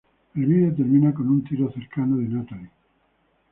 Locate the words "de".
2.17-2.23